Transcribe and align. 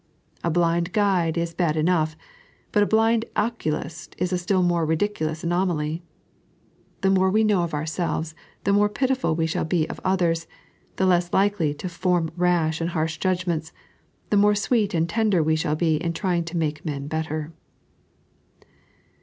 A 0.43 0.49
blind 0.49 0.93
guide 0.93 1.37
is 1.37 1.53
bad 1.53 1.77
enough, 1.77 2.17
but 2.71 2.81
a 2.81 2.87
blind 2.87 3.25
oculist 3.35 4.15
is 4.17 4.33
a 4.33 4.37
still 4.39 4.63
more 4.63 4.83
ridiculous 4.83 5.43
anomaly. 5.43 6.01
The 7.01 7.11
more 7.11 7.29
we 7.29 7.43
know 7.43 7.61
of 7.61 7.75
ourselves, 7.75 8.33
the 8.63 8.73
more 8.73 8.89
pitdful 8.89 9.35
we 9.35 9.45
shall 9.45 9.63
be 9.63 9.87
of 9.91 9.99
others; 10.03 10.47
the 10.95 11.05
less 11.05 11.31
likely 11.31 11.75
to 11.75 11.87
form 11.87 12.31
rash 12.35 12.81
and 12.81 12.89
harsh 12.89 13.19
judgments; 13.19 13.73
tibe 14.31 14.39
more 14.39 14.55
sweet 14.55 14.95
and 14.95 15.07
tender 15.07 15.43
we 15.43 15.55
shall 15.55 15.75
be 15.75 15.97
in 15.97 16.13
trying 16.13 16.45
to 16.45 16.57
make 16.57 16.83
men 16.83 17.05
better. 17.05 17.53